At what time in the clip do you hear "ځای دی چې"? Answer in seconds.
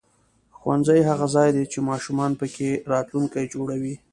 1.35-1.79